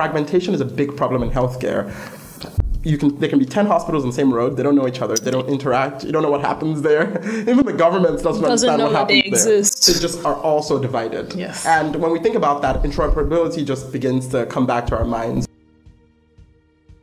[0.00, 1.82] fragmentation is a big problem in healthcare.
[2.82, 5.02] You can there can be 10 hospitals on the same road they don't know each
[5.02, 7.04] other they don't interact you don't know what happens there.
[7.50, 9.86] Even the government doesn't, Doesn't understand know what happens they exist.
[9.86, 9.94] there.
[9.96, 11.26] they just are also divided.
[11.34, 11.66] Yes.
[11.66, 15.46] and when we think about that interoperability just begins to come back to our minds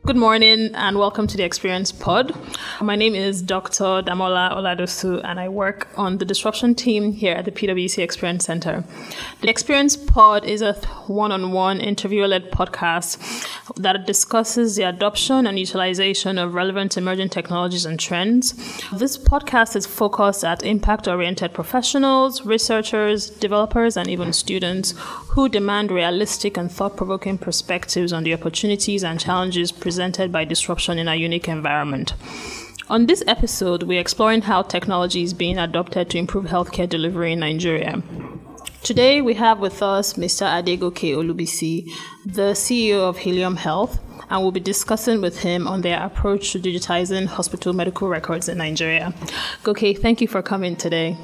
[0.08, 2.32] Good morning and welcome to the Experience Pod.
[2.80, 4.00] My name is Dr.
[4.02, 8.84] Damola Oladosu and I work on the disruption team here at the PwC Experience Center.
[9.42, 10.72] The Experience Pod is a
[11.08, 13.18] one on one interview led podcast
[13.76, 18.54] that discusses the adoption and utilization of relevant emerging technologies and trends.
[18.94, 24.94] This podcast is focused at impact oriented professionals, researchers, developers, and even students
[25.32, 29.97] who demand realistic and thought provoking perspectives on the opportunities and challenges presented
[30.32, 32.14] by disruption in a unique environment.
[32.88, 37.40] On this episode, we're exploring how technology is being adopted to improve healthcare delivery in
[37.40, 38.02] Nigeria.
[38.82, 40.46] Today, we have with us Mr.
[40.46, 41.90] Adegoke Olubusi,
[42.24, 43.98] the CEO of Helium Health,
[44.30, 48.58] and we'll be discussing with him on their approach to digitizing hospital medical records in
[48.58, 49.12] Nigeria.
[49.64, 51.16] Goke, thank you for coming today.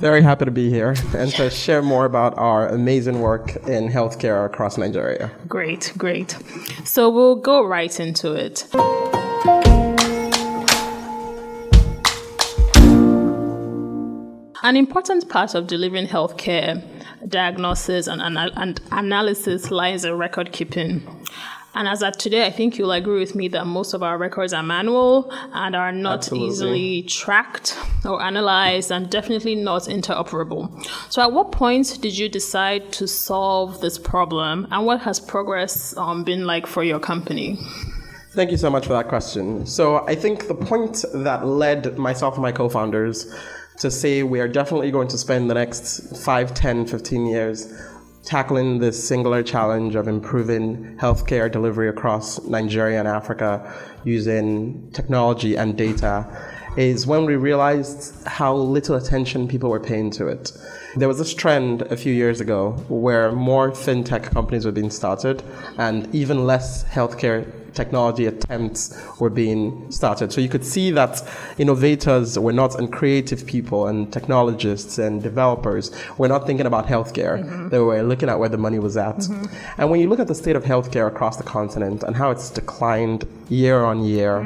[0.00, 4.46] Very happy to be here and to share more about our amazing work in healthcare
[4.46, 6.36] across nigeria Great, great.
[6.84, 8.66] So we'll go right into it.
[14.62, 16.82] An important part of delivering healthcare
[17.28, 21.02] diagnosis and, and analysis lies in record keeping.
[21.80, 24.52] And as at today, I think you'll agree with me that most of our records
[24.52, 26.48] are manual and are not Absolutely.
[26.48, 30.68] easily tracked or analyzed and definitely not interoperable.
[31.08, 35.96] So, at what point did you decide to solve this problem and what has progress
[35.96, 37.56] um, been like for your company?
[38.32, 39.64] Thank you so much for that question.
[39.64, 43.34] So, I think the point that led myself and my co founders
[43.78, 47.72] to say we are definitely going to spend the next 5, 10, 15 years
[48.22, 53.72] tackling this singular challenge of improving healthcare delivery across Nigeria and Africa
[54.04, 56.26] using technology and data
[56.76, 60.52] is when we realized how little attention people were paying to it.
[60.96, 65.42] There was this trend a few years ago where more fintech companies were being started
[65.78, 70.32] and even less healthcare technology attempts were being started.
[70.32, 71.22] So you could see that
[71.58, 77.70] innovators were not, and creative people and technologists and developers were not thinking about healthcare.
[77.70, 79.26] They were looking at where the money was at.
[79.78, 82.50] And when you look at the state of healthcare across the continent and how it's
[82.50, 84.38] declined year on year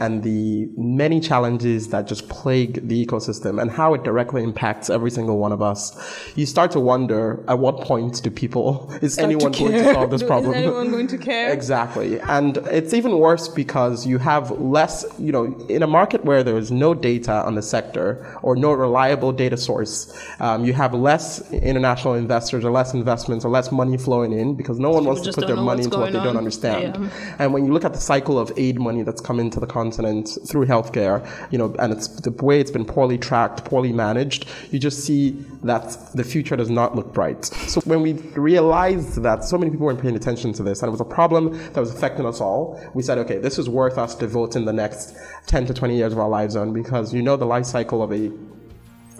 [0.00, 5.10] and the many challenges that just plague the ecosystem and how it directly impacts every
[5.10, 5.98] single one of us,
[6.36, 10.22] you start to wonder at what point do people, is anyone going to solve this
[10.22, 10.54] problem?
[10.54, 11.52] Is anyone going to care?
[11.62, 12.20] Exactly.
[12.20, 16.58] And it's even worse because you have less, you know, in a market where there
[16.58, 21.52] is no data on the sector or no reliable data source, um, you have less
[21.52, 25.32] international investors or less investments or less money flowing in because no one wants to
[25.32, 26.96] put their money into what they going don't understand.
[26.96, 27.36] Yeah.
[27.38, 30.30] And when you look at the cycle of aid money that's come into the continent
[30.48, 31.18] through healthcare,
[31.52, 35.32] you know, and it's the way it's been poorly tracked, poorly managed, you just see
[35.62, 37.44] that the future does not look bright.
[37.44, 40.92] So when we realized that so many people weren't paying attention to this and it
[40.92, 42.61] was a problem that was affecting us all,
[42.94, 45.14] we said, okay, this is worth us devoting the next
[45.46, 48.12] 10 to 20 years of our lives on because you know the life cycle of
[48.12, 48.30] a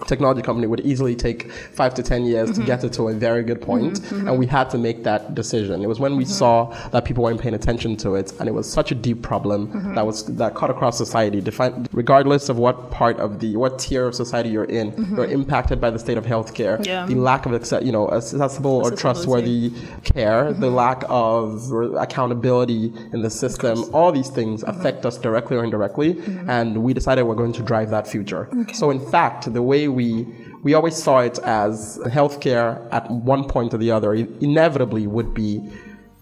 [0.07, 3.43] technology company would easily take five to ten years to get it to a very
[3.43, 3.73] good point.
[3.73, 5.81] point, and we had to make that decision.
[5.81, 8.71] It was when we saw that people weren't paying attention to it, and it was
[8.71, 11.39] such a deep problem that was that cut across society.
[11.41, 15.79] Defined, regardless of what part of the what tier of society you're in, you're impacted
[15.81, 17.05] by the state of healthcare, Yeah.
[17.05, 17.51] the lack of
[17.87, 19.71] you know accessible or trustworthy
[20.03, 23.83] care, the lack of accountability in the system.
[23.93, 27.89] All these things affect us directly or indirectly, and we decided we're going to drive
[27.89, 28.49] that future.
[28.73, 30.27] So, in fact, the way we
[30.63, 35.61] we always saw it as healthcare at one point or the other inevitably would be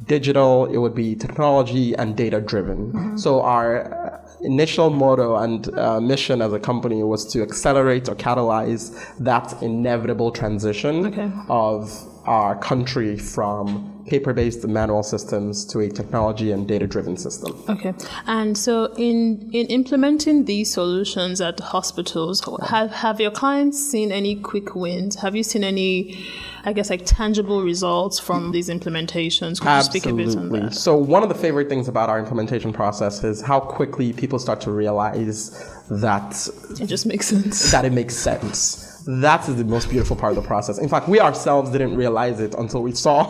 [0.07, 3.17] digital, it would be technology and data driven.
[3.17, 8.15] So our uh, initial motto and uh, mission as a company was to accelerate or
[8.15, 11.29] catalyze that inevitable transition Okay.
[11.49, 11.91] of
[12.25, 17.51] our country from paper-based manual systems to a technology and data-driven system.
[17.69, 17.93] Okay.
[18.27, 24.35] And so in in implementing these solutions at hospitals, have have your clients seen any
[24.35, 25.15] quick wins?
[25.15, 26.25] Have you seen any
[26.63, 29.59] I guess like tangible results from these implementations?
[29.59, 30.59] Could you speak a bit on Absolutely.
[30.61, 30.73] that?
[30.75, 34.61] So one of the favorite things about our implementation process is how quickly people start
[34.61, 35.49] to realize
[35.89, 36.47] that
[36.79, 37.71] It just makes sense.
[37.71, 38.90] that it makes sense.
[39.05, 40.77] That is the most beautiful part of the process.
[40.77, 43.23] In fact, we ourselves didn't realize it until we saw,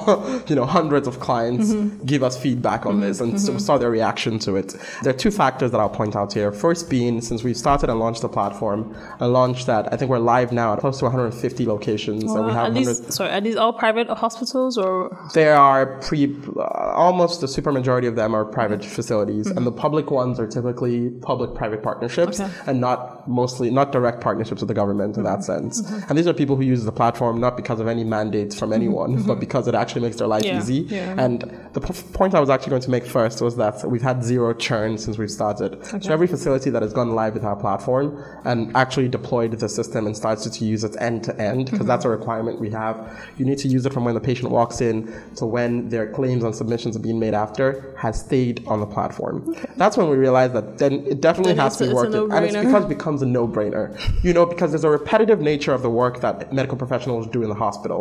[0.48, 2.04] you know, hundreds of clients mm-hmm.
[2.06, 3.02] give us feedback on mm-hmm.
[3.02, 3.58] this and mm-hmm.
[3.58, 4.76] saw their reaction to it.
[5.04, 6.52] There are two factors that I'll point out here.
[6.52, 10.20] First being, since we started and launched the platform, I launched that I think we're
[10.20, 12.68] live now at close to 150 locations, and we have.
[12.68, 15.18] Are these, sorry, are these all private hospitals or?
[15.34, 19.58] There are pre, uh, almost the super majority of them are private facilities, mm-hmm.
[19.58, 22.52] and the public ones are typically public-private partnerships, okay.
[22.68, 25.42] and not mostly not direct partnerships with the government in that mm-hmm.
[25.44, 25.82] sense sense.
[25.82, 26.10] Mm-hmm.
[26.10, 29.18] And these are people who use the platform not because of any mandates from anyone,
[29.18, 29.28] mm-hmm.
[29.28, 30.58] but because it actually makes their life yeah.
[30.58, 30.82] easy.
[30.90, 31.16] Yeah.
[31.18, 31.42] And
[31.74, 34.54] the p- point I was actually going to make first was that we've had zero
[34.54, 35.76] churn since we've started.
[35.76, 36.00] Okay.
[36.02, 40.06] So every facility that has gone live with our platform and actually deployed the system
[40.06, 41.88] and started to use it end to end, because mm-hmm.
[41.88, 42.96] that's a requirement we have.
[43.38, 46.44] You need to use it from when the patient walks in to when their claims
[46.44, 49.44] and submissions are being made after has stayed on the platform.
[49.50, 49.70] Okay.
[49.78, 52.14] That's when we realized that then it definitely then has to be worked.
[52.14, 53.98] And it's because it becomes a no-brainer.
[54.24, 57.40] You know, because there's a repetitive nature nature of the work that medical professionals do
[57.46, 58.00] in the hospital.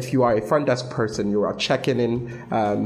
[0.00, 2.14] If you are a front desk person, you are checking in
[2.58, 2.80] um,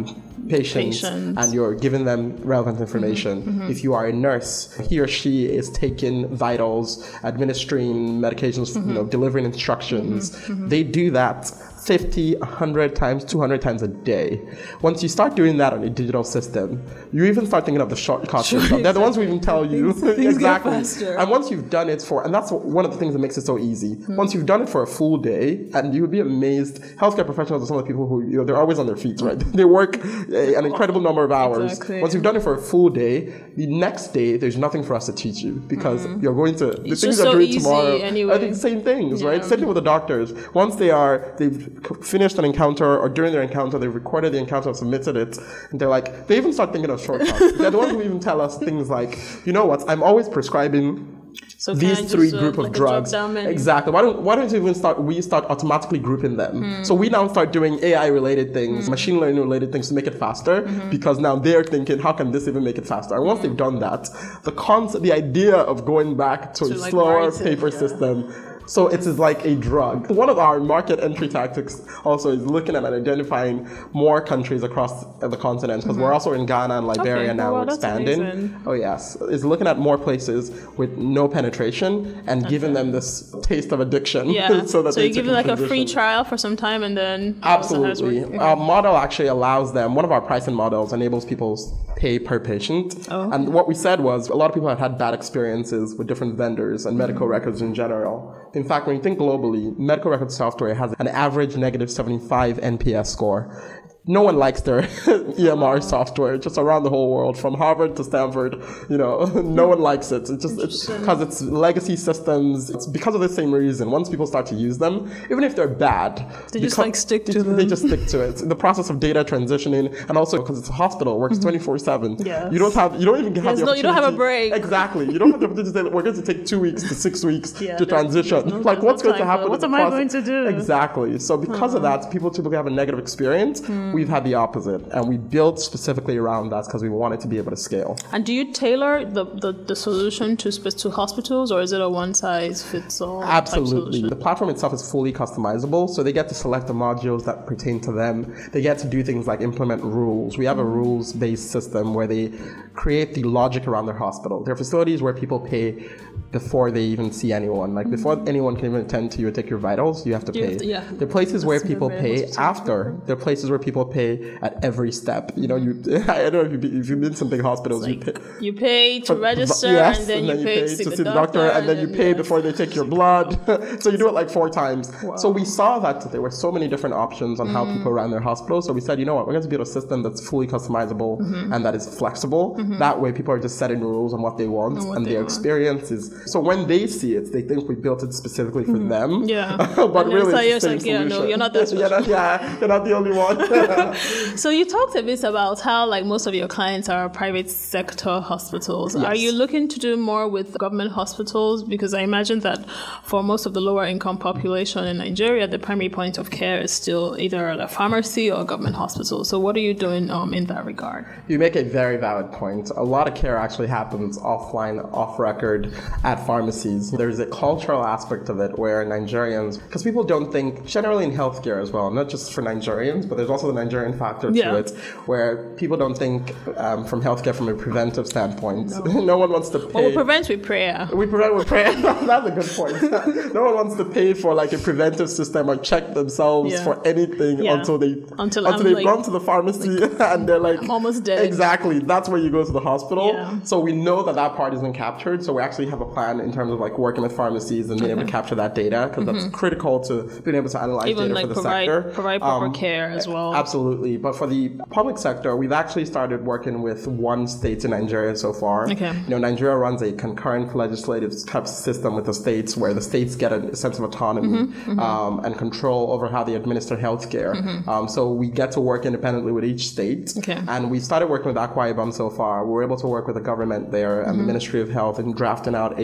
[0.48, 3.42] patients, patients, and you're giving them relevant information.
[3.42, 3.70] Mm-hmm, mm-hmm.
[3.70, 8.88] If you are a nurse, he or she is taking vitals, administering medications, mm-hmm.
[8.88, 10.30] you know, delivering instructions.
[10.30, 10.68] Mm-hmm, mm-hmm.
[10.68, 11.50] They do that
[11.84, 14.40] 50, 100 times, 200 times a day.
[14.80, 16.82] Once you start doing that on a digital system,
[17.12, 18.48] you even start thinking of the shortcuts.
[18.48, 18.82] Sure, exactly.
[18.82, 19.92] They're the ones who even tell you.
[19.92, 20.72] Things, things exactly.
[21.16, 23.42] And once you've done it for, and that's one of the things that makes it
[23.42, 23.96] so easy.
[23.96, 24.16] Mm.
[24.16, 27.62] Once you've done it for a full day, and you would be amazed, healthcare professionals
[27.62, 29.38] are some of the people who, you know, they're always on their feet, right?
[29.52, 29.98] they work
[30.34, 31.72] a, an incredible number of hours.
[31.72, 32.00] Exactly.
[32.00, 35.06] Once you've done it for a full day, the next day, there's nothing for us
[35.06, 36.22] to teach you because mm.
[36.22, 38.34] you're going to, the it's things you're so doing tomorrow, anyway.
[38.34, 39.28] I think same things, yeah.
[39.28, 39.44] right?
[39.44, 40.32] Same thing with the doctors.
[40.54, 44.74] Once they are, they've finished an encounter or during their encounter, they've recorded the encounter
[44.74, 45.38] submitted it.
[45.70, 47.58] And they're like, they even start thinking of shortcuts.
[47.58, 51.23] they're the ones who even tell us things like, you know what, I'm always prescribing
[51.58, 53.12] so these three just, uh, group uh, of like drugs.
[53.12, 53.92] exactly.
[53.92, 56.62] Why don't why don't you even start we start automatically grouping them?
[56.62, 56.86] Mm.
[56.86, 58.90] So we now start doing AI related things, mm.
[58.90, 60.90] machine learning related things to make it faster mm-hmm.
[60.90, 63.14] because now they're thinking, how can this even make it faster?
[63.14, 63.42] And once mm.
[63.42, 64.08] they've done that,
[64.42, 67.78] the concept the idea of going back to, to a like slower paper yeah.
[67.78, 68.32] system
[68.66, 70.10] so it is like a drug.
[70.10, 75.04] One of our market entry tactics also is looking at and identifying more countries across
[75.18, 76.04] the continent because mm-hmm.
[76.04, 77.36] we're also in Ghana and Liberia okay.
[77.36, 78.60] now oh, wow, expanding.
[78.66, 82.50] Oh yes, is looking at more places with no penetration and okay.
[82.50, 84.30] giving them this taste of addiction.
[84.30, 84.64] Yeah.
[84.66, 87.38] so that so you give them like a free trial for some time and then
[87.42, 88.24] absolutely.
[88.24, 88.36] Okay.
[88.36, 89.94] Our model actually allows them.
[89.94, 91.58] One of our pricing models enables people
[91.96, 93.08] pay per patient.
[93.10, 93.30] Oh.
[93.30, 96.36] And what we said was a lot of people have had bad experiences with different
[96.36, 96.98] vendors and mm-hmm.
[96.98, 98.43] medical records in general.
[98.54, 103.06] In fact, when you think globally, medical record software has an average negative 75 NPS
[103.06, 108.04] score no one likes their EMR software just around the whole world, from Harvard to
[108.04, 108.62] Stanford.
[108.90, 110.28] You know, no one likes it.
[110.28, 112.68] It's just because it's legacy systems.
[112.68, 113.90] It's because of the same reason.
[113.90, 117.42] Once people start to use them, even if they're bad, they just like stick to
[117.42, 117.56] them.
[117.56, 118.42] They just stick to it.
[118.42, 121.42] In the process of data transitioning, and also because it's a hospital, works mm-hmm.
[121.42, 122.18] twenty four seven.
[122.18, 123.00] You don't have.
[123.00, 124.52] You don't even have the no, You don't have a break.
[124.52, 125.10] Exactly.
[125.10, 127.24] You don't have the opportunity to say we're going to take two weeks to six
[127.24, 128.48] weeks yeah, to transition.
[128.48, 129.48] No, like what's going to happen?
[129.48, 130.46] What am I going to do?
[130.46, 131.18] Exactly.
[131.18, 131.98] So because of uh-huh.
[131.98, 133.62] that, people typically have a negative experience.
[133.62, 133.93] Mm.
[133.94, 134.82] We've had the opposite.
[134.92, 137.96] And we built specifically around that because we wanted to be able to scale.
[138.12, 141.88] And do you tailor the, the, the solution to, to hospitals or is it a
[141.88, 143.22] one size fits all?
[143.22, 144.08] Absolutely.
[144.08, 145.88] The platform itself is fully customizable.
[145.88, 148.34] So they get to select the modules that pertain to them.
[148.52, 150.36] They get to do things like implement rules.
[150.36, 152.32] We have a rules based system where they
[152.74, 154.42] create the logic around their hospital.
[154.42, 155.88] There are facilities where people pay
[156.34, 157.76] before they even see anyone.
[157.76, 158.32] Like before mm-hmm.
[158.32, 160.50] anyone can even attend to you or take your vitals, you have to you pay.
[160.50, 160.84] Have to, yeah.
[160.98, 163.00] There are places That's where people pay after.
[163.06, 165.30] There are places where people pay at every step.
[165.36, 165.70] You know, you
[166.08, 168.20] I don't know if, you, if you've been to some big hospitals, like you pay.
[168.40, 171.46] You pay to register, yes, and then, and then you, pay, to, see the, doctor,
[171.56, 172.16] and then you pay yes.
[172.16, 173.28] before they take your blood.
[173.80, 174.92] so you do it like four times.
[175.02, 175.14] Wow.
[175.16, 178.10] So we saw that there were so many different options on mm how people ran
[178.10, 178.66] their hospitals.
[178.66, 181.20] So we said, you know what, we're going to build a system that's fully customizable
[181.20, 181.52] mm-hmm.
[181.52, 182.56] and that is flexible.
[182.58, 182.78] Mm-hmm.
[182.78, 185.20] That way, people are just setting the rules on what they want, and, and their
[185.20, 185.28] want.
[185.28, 186.10] experience is.
[186.26, 188.88] So when they see it, they think we built it specifically for mm-hmm.
[188.88, 189.24] them.
[189.24, 192.84] Yeah, but really, it's, like, yeah, no, you're not that you're not, yeah, you're not
[192.84, 194.36] the only one.
[194.36, 198.20] so you talked a bit about how like most of your clients are private sector
[198.20, 198.94] hospitals.
[198.94, 199.04] Yes.
[199.04, 201.62] Are you looking to do more with government hospitals?
[201.62, 202.68] Because I imagine that
[203.02, 206.72] for most of the lower income population in Nigeria, the primary point of care is
[206.72, 209.24] still either a pharmacy or a government hospital.
[209.24, 211.06] So what are you doing um, in that regard?
[211.28, 212.70] You make a very valid point.
[212.76, 215.72] A lot of care actually happens offline, off record
[216.04, 216.90] at pharmacies.
[216.90, 221.60] There's a cultural aspect of it where Nigerians, because people don't think generally in healthcare
[221.62, 224.50] as well, not just for Nigerians, but there's also the Nigerian factor Yeah.
[224.52, 224.70] to it,
[225.06, 228.70] where people don't think um, from healthcare from a preventive standpoint.
[228.86, 229.72] No, one wants to pay.
[229.72, 230.88] Well, we prevent with prayer.
[230.94, 231.72] We prevent with prayer.
[231.82, 232.82] That's a good point.
[233.34, 236.64] no one wants to pay for like a preventive system or check themselves Yeah.
[236.64, 237.54] for anything Yeah.
[237.54, 241.04] until they Until I'm, they've like- gone to the pharmacy and they're like I'm almost
[241.04, 241.24] dead.
[241.24, 241.78] Exactly.
[241.78, 243.12] That's where you go to the hospital.
[243.14, 243.40] Yeah.
[243.44, 245.24] So we know that that part isn't captured.
[245.24, 247.92] So we actually have a plan in terms of like working with pharmacies and being
[247.92, 250.90] able to capture that data because that's critical to being able to analyze Mm-hmm.
[250.90, 251.90] Even data like for the provide sector.
[251.92, 253.34] provide proper Um, care as well.
[253.34, 253.96] Absolutely.
[253.96, 258.32] But for the public sector, we've actually started working with one state in Nigeria so
[258.32, 258.70] far.
[258.70, 258.92] Okay.
[259.04, 263.12] You know, Nigeria runs a concurrent legislative type system with the states where the states
[263.16, 267.32] get a sense of autonomy Mm-hmm, Um, and control over how they administer healthcare.
[267.68, 270.12] Um, so we get to work independently with each state.
[270.18, 270.38] Okay.
[270.48, 272.44] And we started working with Akwa Ibom so far.
[272.46, 274.20] We were able to work with the government there and Mm-hmm.
[274.20, 275.72] the Ministry of Health in drafting out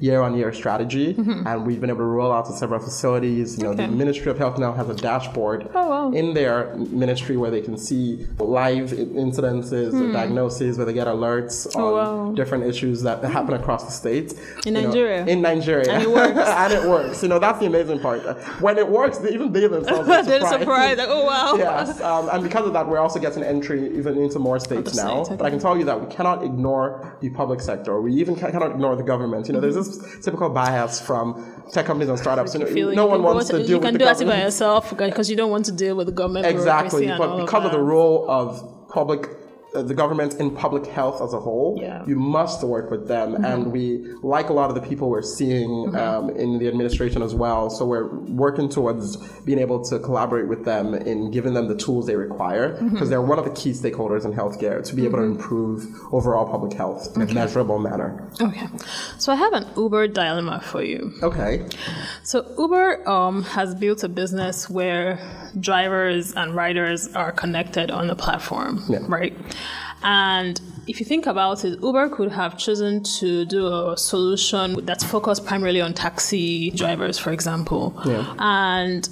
[0.00, 1.14] year-on-year strategy.
[1.46, 3.56] And we've been able to roll out to several facilities.
[3.58, 3.80] You know, Mm-hmm.
[3.80, 3.90] Okay.
[3.90, 6.10] the Ministry of Health now has a dashboard Oh, wow.
[6.20, 11.66] in their ministry where they can see live incidences, or diagnoses, where they get alerts
[11.66, 11.80] on Hmm.
[11.80, 12.32] Oh, wow.
[12.40, 14.28] different issues that happen across the state.
[14.32, 15.20] In You know, Nigeria?
[15.26, 15.90] in Nigeria.
[15.92, 16.38] And it works.
[16.62, 17.22] and it works.
[17.22, 18.20] You know, that's the amazing part.
[18.60, 20.60] When it works, they, even they themselves are They're surprised.
[20.60, 21.54] surprised, like, oh wow.
[21.56, 25.24] yes, um, and because of that, we're also getting entry even into more states now.
[25.24, 28.00] states, But I can tell you that we cannot ignore the public sector.
[28.00, 29.39] We even ca- cannot ignore the government.
[29.48, 32.54] You know, there's this typical bias from tech companies and startups.
[32.54, 34.26] You know, Feeling no you one wants to you deal can with the do that
[34.26, 37.72] by yourself because you don't want to deal with the government Exactly, but because of
[37.72, 39.28] the role of public,
[39.72, 41.98] the government in public health as a whole, Yeah.
[41.98, 42.10] Mm-hmm.
[42.10, 43.44] you must work with them.
[43.44, 47.34] And we like a lot of the people we're seeing um, in the administration as
[47.34, 47.70] well.
[47.70, 48.08] So we're
[48.44, 52.70] working towards being able to collaborate with them in giving them the tools they require
[52.70, 53.08] because Mm-hmm.
[53.10, 56.72] they're one of the key stakeholders in healthcare to be able to improve overall public
[56.72, 58.28] health in a measurable manner.
[58.40, 58.66] Okay,
[59.18, 61.12] so I have an Uber dilemma for you.
[61.22, 61.64] Okay.
[62.24, 65.18] So Uber um, has built a business where
[65.58, 68.98] drivers and riders are connected on the platform, Yeah.
[69.08, 69.34] right?
[70.02, 75.04] And if you think about it, Uber could have chosen to do a solution that's
[75.04, 78.00] focused primarily on taxi drivers, for example.
[78.06, 78.34] Yeah.
[78.38, 79.08] And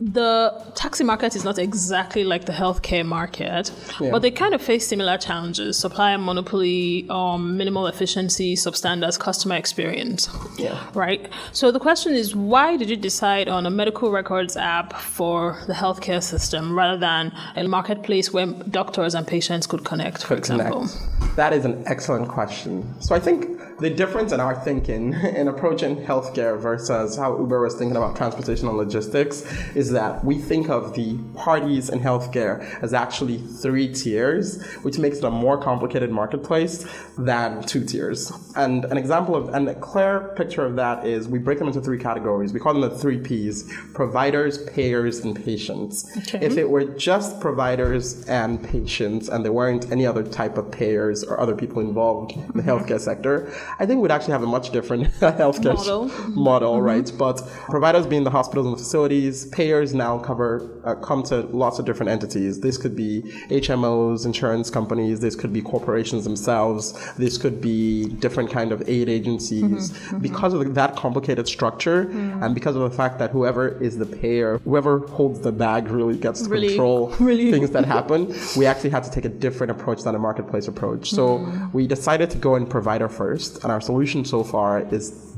[0.00, 4.10] the taxi market is not exactly like the healthcare market, Yeah.
[4.12, 9.56] but they kind of face similar challenges: supply and monopoly, um, minimal efficiency, substandard customer
[9.56, 10.28] experience.
[10.56, 10.78] Yeah.
[10.94, 11.28] Right.
[11.52, 15.72] So the question is, why did you decide on a medical records app for the
[15.74, 20.86] healthcare system rather than a marketplace where doctors and patients could connect, for example?
[20.86, 21.36] connect?
[21.36, 22.84] That is an excellent question.
[23.00, 27.74] So I think the difference in our thinking in approaching healthcare versus how Uber was
[27.74, 29.44] thinking about transportation and logistics
[29.74, 35.18] is that we think of the parties in healthcare as actually three tiers, which makes
[35.18, 38.32] it a more complicated marketplace than two tiers.
[38.56, 41.80] And an example of and a clear picture of that is we break them into
[41.80, 42.52] three categories.
[42.52, 46.10] We call them the three Ps: providers, payers, and patients.
[46.18, 46.44] Okay.
[46.44, 51.22] If it were just providers and patients and there weren't any other type of payers
[51.22, 52.68] or other people involved in the mm-hmm.
[52.68, 56.08] healthcare sector, I think we'd actually have a much different healthcare Model.
[56.30, 56.84] model, mm-hmm.
[56.84, 57.12] right?
[57.18, 61.78] But providers being the hospitals and the facilities, payers now cover uh, come to lots
[61.78, 62.60] of different entities.
[62.60, 65.20] This could be HMOs, insurance companies.
[65.20, 66.92] This could be corporations themselves.
[67.14, 69.62] This could be different kind of aid agencies.
[69.62, 70.08] Mm-hmm.
[70.08, 70.18] Mm-hmm.
[70.18, 72.42] Because of that complicated structure, mm.
[72.44, 76.16] and because of the fact that whoever is the payer, whoever holds the bag, really
[76.16, 78.34] gets to Really- control really- things that happen.
[78.56, 81.10] We actually had to take a different approach than a marketplace approach.
[81.10, 85.34] So we decided to go in provider first, and our solution so far is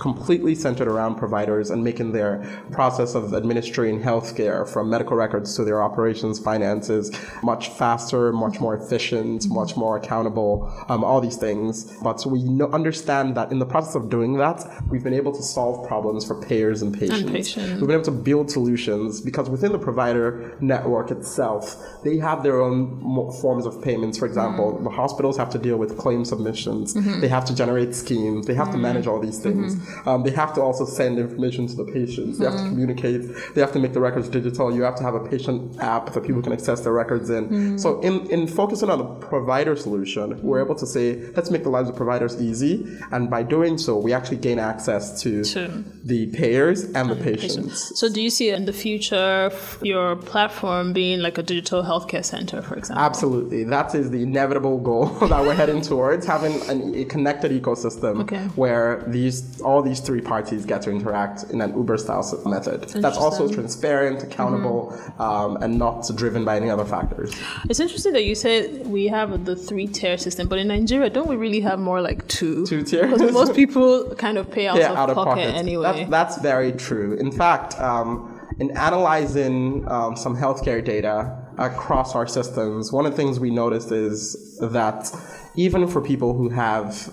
[0.00, 2.42] completely centered around providers and making their
[2.72, 8.74] process of administering healthcare from medical records to their operations, finances much faster, much more
[8.74, 11.84] efficient, much more accountable, um, all these things.
[12.02, 15.42] But we know, understand that in the process of doing that, we've been able to
[15.42, 17.30] solve problems for payers and patients.
[17.30, 17.80] patients.
[17.80, 22.60] We've been able to build solutions because within the provider network itself, they have their
[22.60, 24.16] own forms of payments.
[24.18, 24.84] For example, mm.
[24.84, 26.94] the hospitals have to deal with claim submissions.
[26.94, 27.20] Mm-hmm.
[27.20, 28.46] They have to generate schemes.
[28.46, 28.80] They have to mm.
[28.80, 29.76] manage all these things.
[29.76, 29.89] Mm-hmm.
[30.06, 32.38] Um, they have to also send information to the patients.
[32.38, 33.22] They have to communicate.
[33.54, 34.74] They have to make the records digital.
[34.74, 37.78] You have to have a patient app that people can access their records in.
[37.78, 41.68] So in, in focusing on the provider solution, we're able to say, let's make the
[41.70, 42.86] lives of providers easy.
[43.12, 47.98] And by doing so, we actually gain access to To- the payers and the patients.
[47.98, 49.50] So, do you see in the future
[49.82, 53.04] your platform being like a digital healthcare center, for example?
[53.04, 53.64] Absolutely.
[53.64, 58.44] That is the inevitable goal that we're heading towards, having an, a connected ecosystem Okay.
[58.56, 62.88] where these all these three parties get to interact in an Uber style method.
[62.88, 67.34] That's also transparent, accountable, um, and not driven by any other factors.
[67.68, 71.28] It's interesting that you said we have the three tier system, but in Nigeria, don't
[71.28, 72.66] we really have more like two?
[72.66, 73.12] Two tiers?
[73.12, 75.54] Because most people kind of pay out, Yeah, of, out of pocket, pocket.
[75.54, 76.04] anyway.
[76.04, 77.14] That's, that's very true.
[77.14, 83.16] In fact, um, in analyzing um, some healthcare data, across our systems, one of the
[83.16, 85.10] things we noticed is that
[85.56, 87.12] even for people who have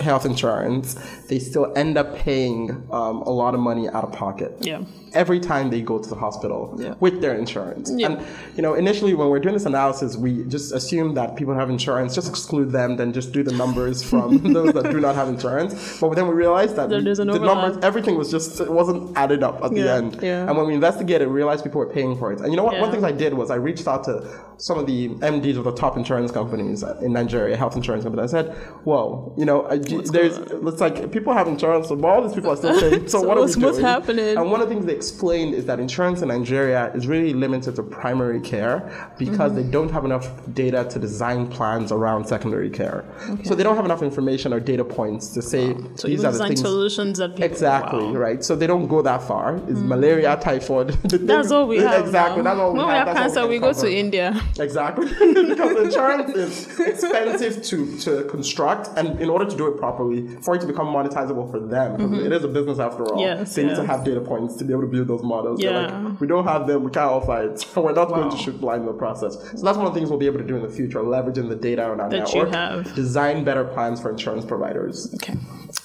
[0.00, 0.94] health insurance,
[1.28, 4.56] they still end up paying um, a lot of money out of pocket.
[4.60, 4.82] Yeah.
[5.12, 6.94] Every time they go to the hospital Yeah.
[6.98, 7.90] with their insurance.
[7.94, 8.08] Yeah.
[8.12, 11.70] And, you know, initially when we're doing this analysis, we just assume that people have
[11.70, 15.28] insurance, just exclude them, then just do the numbers from those that do not have
[15.28, 16.00] insurance.
[16.00, 19.62] But then we realized that we- the numbers, everything was just, it wasn't added up
[19.64, 20.18] at the end.
[20.20, 20.48] yeah.
[20.48, 22.40] And when we investigated, we realized people were paying for it.
[22.40, 22.72] And you know what?
[22.74, 22.86] One Yeah.
[22.88, 24.14] of the things I did was I reached out to
[24.56, 28.34] some of the MDs of the top insurance companies in Nigeria, health insurance companies.
[28.34, 28.54] I said,
[28.84, 32.56] "Whoa, you know, I, there's it's like people have insurance, but all these people are
[32.56, 33.08] still paying.
[33.14, 34.36] So, So what are what's- we doing?" what's happening?
[34.38, 37.76] And one of the things they explained is that insurance in Nigeria is really limited
[37.76, 38.76] to primary care
[39.18, 39.56] because Mm-hmm.
[39.62, 43.04] they don't have enough data to design plans around secondary care.
[43.44, 46.46] So they don't have enough information or data points to say So these are the
[46.48, 46.60] things.
[46.60, 48.04] solutions that people, Exactly wow.
[48.12, 48.16] Mm-hmm.
[48.26, 48.44] right.
[48.44, 49.56] So they don't go that far.
[49.68, 50.88] Is malaria, typhoid?
[51.30, 52.04] That's all we have.
[52.04, 52.42] Exactly.
[52.42, 52.54] now.
[52.54, 53.06] That's all we when have.
[53.06, 53.86] we have cancer, can we go cover.
[53.88, 54.40] to India.
[54.58, 55.06] Exactly,
[55.52, 60.54] because insurance is expensive to, to construct, and in order to do it properly, for
[60.54, 63.40] it to become monetizable for them, because it is a business after all, Mm-hmm.
[63.40, 65.62] Yes, they need to have data points to be able to build those models.
[65.62, 65.86] Yeah.
[66.02, 68.60] like, we don't have them, we can't offer it, so we're not going to shoot
[68.60, 69.34] blind in the process.
[69.34, 71.48] So that's one of the things we'll be able to do in the future, leveraging
[71.48, 72.54] the data on our That you network,
[72.86, 72.94] have.
[72.94, 75.12] design better plans for insurance providers.
[75.14, 75.34] Okay.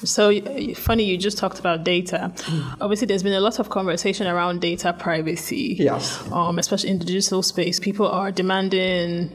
[0.03, 0.31] So
[0.75, 2.31] funny, you just talked about data.
[2.79, 5.75] Obviously, there's been a lot of conversation around data privacy.
[5.79, 6.25] Yes.
[6.31, 9.29] Um, especially in the digital space, people are demanding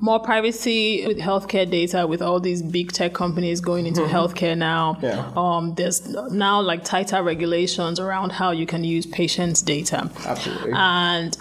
[0.00, 2.06] more privacy with healthcare data.
[2.06, 5.30] With all these big tech companies going into healthcare now, Yeah.
[5.36, 10.10] um, there's now like tighter regulations around how you can use patients' data.
[10.26, 10.72] Absolutely.
[10.74, 11.36] And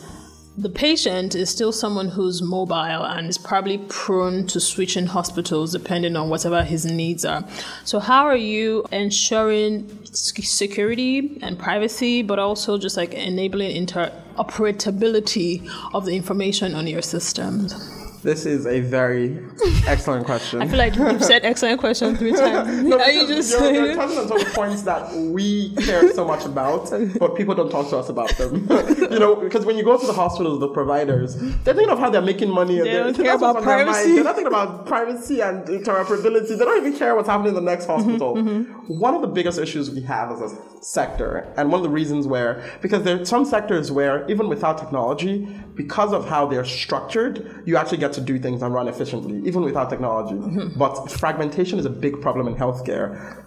[0.60, 6.16] the patient is still someone who's mobile and is probably prone to switching hospitals depending
[6.16, 7.44] on whatever his needs are.
[7.84, 15.62] So, how are you ensuring security and privacy, but also just like enabling interoperability
[15.94, 17.76] of the information on your systems?
[18.24, 19.40] This is a very
[19.88, 20.62] excellent question.
[20.64, 22.84] I feel like you've said excellent question three times.
[22.84, 26.46] No, are you just you're, you're touching on some points that we care so much
[26.46, 28.68] about, but people don't talk to us about them.
[29.12, 32.10] you know, because when you go to the hospitals, the providers, they're thinking of how
[32.10, 32.80] they're making money.
[32.80, 33.88] And They they're- don't care about on their mind.
[33.88, 34.16] privacy.
[34.16, 36.50] They're not thinking about privacy and interoperability.
[36.50, 38.36] They don't even care what's happening in the next mm-hmm, hospital.
[38.36, 39.00] Mm-hmm.
[39.00, 42.28] One of the biggest issues we have as a sector, and one of the reasons
[42.28, 47.64] where, because there are some sectors where even without technology, because of how they're structured,
[47.66, 50.36] you actually get to do things and run efficiently, even without technology.
[50.36, 50.78] Mm-hmm.
[50.80, 53.44] But fragmentation is a big problem in healthcare.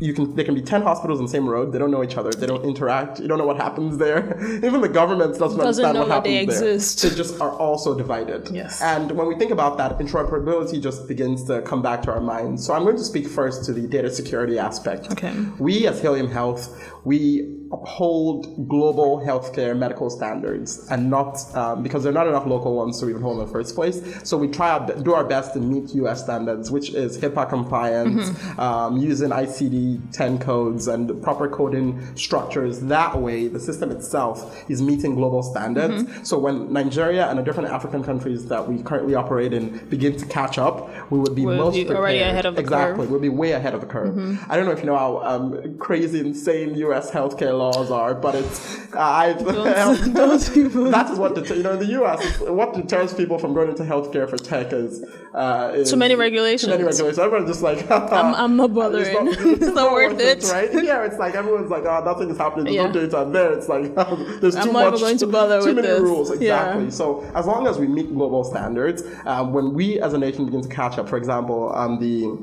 [0.00, 1.72] You can there can be 10 hospitals on the same road.
[1.72, 2.30] They don't know each other.
[2.30, 3.18] They don't interact.
[3.18, 4.38] You don't know what happens there.
[4.64, 6.70] Even the government doesn't, Doesn't understand know what that they happens there.
[6.74, 7.02] exist.
[7.02, 8.48] they just are also divided.
[8.52, 8.80] Yes.
[8.80, 12.64] and when we think about that interoperability just begins to come back to our minds.
[12.64, 15.10] So i'm going to speak first to the data security aspect.
[15.10, 15.34] Okay.
[15.58, 16.62] we as helium health
[17.04, 22.74] we uphold global healthcare medical standards and not um, because there are not enough local
[22.74, 24.00] ones to even hold in the first place.
[24.24, 28.30] So we try our, do our best to meet us standards which is hipaa compliance
[28.58, 32.80] um, using icd-10 codes and proper coding structures.
[32.80, 36.04] That way the system itself is meeting global standards.
[36.28, 40.26] So when nigeria and the different african countries that we currently operate in begin to
[40.26, 43.04] catch up we would be We'll most be already ahead of the exactly.
[43.04, 43.10] curve.
[43.10, 44.38] we'll be way ahead of the curve.
[44.48, 47.10] I don't know if you know how um, crazy, insane U.S.
[47.10, 48.58] healthcare laws are, but it's
[48.94, 49.32] I.
[49.34, 52.40] Don't- don't even- that is what deter, you know in the U.S.
[52.40, 56.62] What deters people from going into healthcare for tech is, uh, is Too many regulations.
[56.62, 57.18] Too many regulations.
[57.18, 59.28] Everyone's just like, I'm, I'm not bothering.
[59.58, 60.42] It's not, worth it.
[60.52, 60.70] right?
[60.84, 62.64] Yeah, it's like everyone's like, oh, nothing is happening.
[62.66, 62.86] There's Yeah.
[62.86, 63.22] no data.
[63.22, 63.94] And there, it's like
[64.40, 65.00] there's too I'm not much.
[65.00, 66.00] going to bother too with many this.
[66.00, 66.30] rules.
[66.30, 66.84] Exactly.
[66.84, 66.90] Yeah.
[66.90, 70.62] So as long as we meet global standards, um, when we as a nation begin
[70.62, 72.38] to catch up, for example, um, the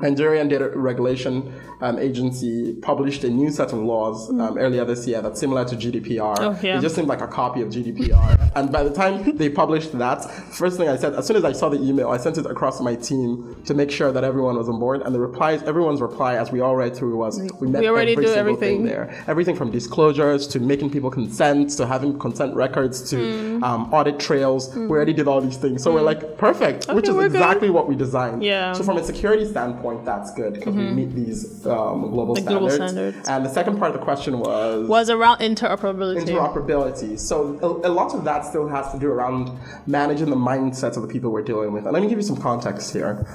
[0.00, 5.22] Nigerian Data Regulation um, Agency published a new set of laws um, earlier this year
[5.22, 6.34] that's similar to GDPR.
[6.40, 6.78] Oh, yeah.
[6.78, 8.50] It just seemed like a copy of GDPR.
[8.56, 11.52] and by the time they published that, first thing I said, as soon as I
[11.52, 14.68] saw the email, I sent it across my team to make sure that everyone was
[14.68, 15.02] on board.
[15.02, 18.12] And the replies, everyone's reply, as we all read through, was we met We already
[18.12, 18.84] every do single thing everything.
[18.86, 19.24] there.
[19.28, 23.64] Everything from disclosures to making people consent to having consent records to Hmm.
[23.64, 24.74] um, audit trails.
[24.74, 25.82] We already did all these things.
[25.82, 27.36] So we're like, perfect, which is we're good.
[27.36, 28.42] exactly what we designed.
[28.42, 28.72] Yeah.
[28.72, 32.76] So from a security standpoint, that's good because we meet these um, global, The standards.
[32.76, 33.28] global standards.
[33.28, 36.24] And the second part of the question was Was around interoperability.
[36.26, 37.18] interoperability.
[37.18, 39.50] So a, a lot of that still has to do around
[39.86, 41.84] managing the mindsets of the people we're dealing with.
[41.84, 43.26] And let me give you some context here.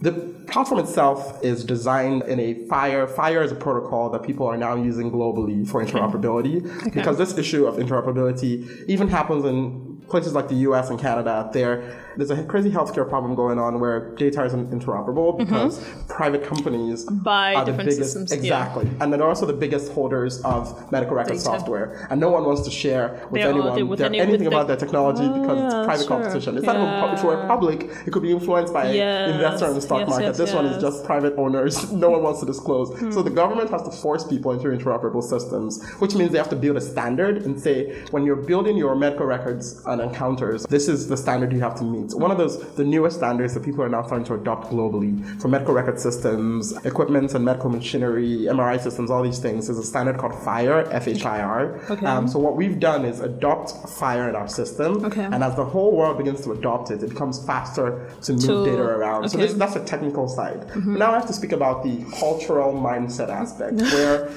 [0.00, 0.12] The
[0.46, 4.76] platform itself is designed in a FHIR FHIR is a protocol that people are now
[4.76, 10.54] using globally for interoperability because this issue of interoperability even happens in places like the
[10.68, 11.82] US and Canada, there
[12.18, 15.44] there's a crazy healthcare problem going on where data isn't interoperable mm-hmm.
[15.44, 15.78] because
[16.08, 18.38] private companies Buy are the different biggest systems, yeah.
[18.38, 21.40] exactly, and they're also the biggest holders of medical record Data.
[21.40, 24.48] software, and no one wants to share with They're anyone with any- with anything the-
[24.48, 26.08] about their technology Oh, because yeah, it's private sure.
[26.08, 26.56] competition.
[26.56, 27.12] It's not even Yeah.
[27.14, 29.34] if it were public, it could be influenced by Yes.
[29.34, 30.24] investor in the stock Yes, market.
[30.26, 31.92] yes, this one is just private owners.
[32.04, 32.88] no one wants to disclose.
[32.98, 33.12] Hmm.
[33.12, 36.56] So the government has to force people into interoperable systems, which means they have to
[36.56, 41.06] build a standard and say when you're building your medical records and encounters, this is
[41.06, 42.07] the standard you have to meet.
[42.14, 45.48] One of those the newest standards that people are now starting to adopt globally for
[45.48, 50.18] medical record systems, equipment and medical machinery, MRI systems, all these things is a standard
[50.18, 51.80] called FHIR, F-H-I-R.
[51.90, 52.06] Okay.
[52.06, 55.24] Um, so what we've done is adopt FHIR in our system, Okay.
[55.24, 58.64] and as the whole world begins to adopt it, it becomes faster to move To-
[58.64, 59.28] data around.
[59.28, 59.46] So okay.
[59.48, 60.60] this, that's the technical side.
[60.86, 64.30] Now I have to speak about the cultural mindset aspect, where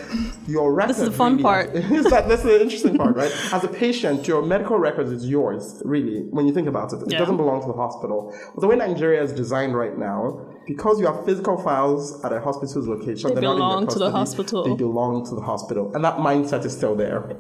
[0.48, 0.90] your record.
[0.96, 1.70] This is the fun really- part.
[1.76, 3.32] is that, that's the interesting part, right?
[3.54, 7.02] As a patient, your medical records is yours, really, when you think about it.
[7.04, 7.20] It Yeah.
[7.20, 8.36] doesn't belong to the hospital.
[8.54, 12.40] But the way Nigeria is designed right now, because you have physical files at a
[12.40, 14.64] hospital's location, They they're not in your belong to the hospital.
[14.64, 15.94] They belong to the hospital.
[15.96, 17.38] And that mindset is still there.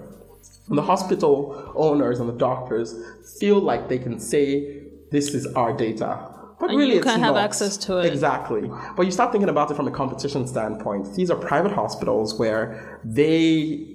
[0.69, 2.95] And the hospital owners and the doctors
[3.39, 6.30] feel like they can say, this is our data.
[6.61, 7.43] But And really, you can have not.
[7.43, 8.05] access to it.
[8.05, 8.69] Exactly.
[8.95, 11.15] But you start thinking about it from a competition standpoint.
[11.15, 13.39] These are private hospitals where they,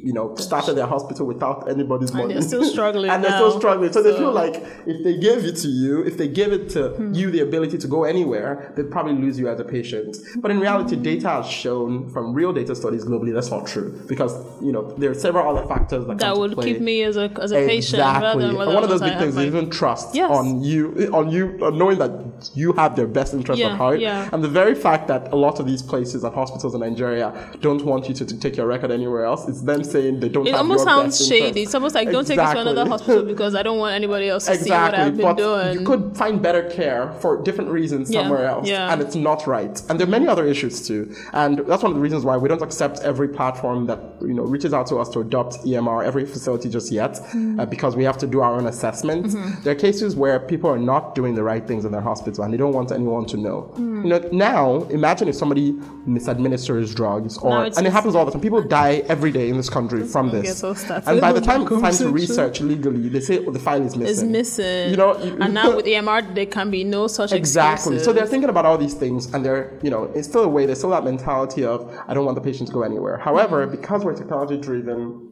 [0.09, 2.35] you know, started their hospital without anybody's money.
[2.35, 3.93] they're still struggling and they're still struggling.
[3.93, 6.89] So, they feel like if they give it to you, if they give it to
[6.97, 7.15] Hmm.
[7.15, 10.17] you the ability to go anywhere, they'd probably lose you as a patient.
[10.43, 14.33] But in reality, data has shown from real data studies globally that's not true because,
[14.61, 17.31] you know, there are several other factors that, that come would keep me as a
[17.41, 18.43] as a patient rather Exactly.
[18.47, 20.31] than And one of those I big things is even trust Yes.
[20.31, 24.01] on you, on you, on knowing that you have their best interest Yeah, at heart.
[24.01, 24.29] yeah.
[24.33, 27.85] And the very fact that a lot of these places and hospitals in Nigeria don't
[27.85, 30.55] want you to, to take your record anywhere else, it's them saying they don't It
[30.55, 31.47] almost sounds shady.
[31.49, 31.59] interest.
[31.67, 34.47] It's almost like don't take it to another hospital because I don't want anybody else
[34.47, 35.79] to see what Exactly, I've been but doing.
[35.81, 39.81] you could find better care for different reasons Yeah, somewhere else, and it's not right.
[39.89, 42.49] And there are many other issues too, and that's one of the reasons why we
[42.49, 46.25] don't accept every platform that you know reaches out to us to adopt EMR, every
[46.27, 47.61] facility just yet, Mm.
[47.61, 49.27] uh, because we have to do our own assessment.
[49.27, 49.63] Mm-hmm.
[49.63, 52.53] There are cases where people are not doing the right things in their hospital, and
[52.53, 53.73] they don't want anyone to know.
[53.77, 54.03] Mm.
[54.05, 55.73] You know, now imagine if somebody
[56.07, 58.41] misadministers drugs, or it's and it happens all the time.
[58.41, 61.41] People die every day in this country from this, get and by the time that
[61.41, 62.13] it's time to conversation.
[62.13, 64.07] research legally, they say oh, the file is missing.
[64.07, 64.91] is missing.
[64.91, 67.99] You know, you- and now with EMR, there can be no such Exactly.
[67.99, 70.67] So they're thinking about all these things, and they're, you know, it's still a way.
[70.67, 73.19] There's still that mentality of I don't want the patient to go anywhere.
[73.19, 73.77] However, Mm-hmm.
[73.77, 75.31] because we're technology driven.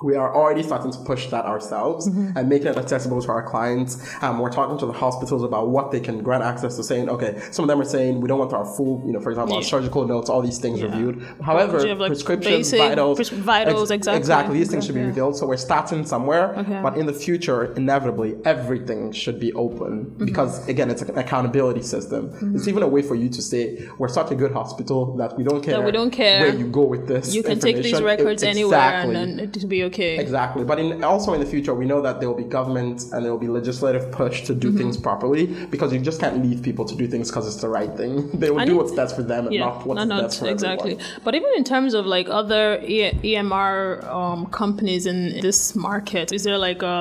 [0.00, 2.36] We are already starting to push that ourselves Mm-hmm.
[2.38, 3.98] and making it accessible to our clients.
[4.22, 6.84] Um, we're talking to the hospitals about what they can grant access to.
[6.84, 9.30] Saying, okay, some of them are saying we don't want our full, you know, for
[9.30, 11.20] example, our surgical notes, all these things reviewed.
[11.42, 14.18] However, have, like, prescriptions, basic vitals, pres- vitals, exactly.
[14.18, 15.36] exactly, these things should be revealed.
[15.36, 16.80] So we're starting somewhere, Okay.
[16.80, 20.24] but in the future, inevitably, everything should be open Mm-hmm.
[20.26, 22.22] because again, it's an accountability system.
[22.54, 25.42] It's even a way for you to say we're such a good hospital that we
[25.42, 25.80] don't care.
[25.84, 26.40] we don't care.
[26.42, 27.34] where you go with this.
[27.34, 29.87] you can take these records It- anywhere and, and it'll be okay.
[29.96, 33.24] Exactly, but in, also in the future, we know that there will be government and
[33.24, 34.60] there will be legislative push to Mm-hmm.
[34.60, 37.68] do things properly because you just can't leave people to do things because it's the
[37.68, 38.28] right thing.
[38.40, 40.40] They will And do what's best for them and Yeah, not what's no, no, best
[40.40, 40.92] for exactly.
[40.92, 41.22] everyone.
[41.24, 46.42] But even in terms of like other e- EMR um, companies in this market, is
[46.44, 46.98] there like a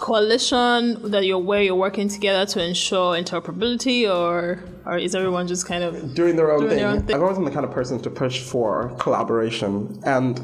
[0.00, 5.66] coalition that you're where you're working together to ensure interoperability, or or is everyone just
[5.66, 6.78] kind of doing their own, Doing thing.
[6.78, 7.16] their own thing.
[7.16, 9.98] I've always been the kind of person to push for collaboration.
[10.04, 10.40] And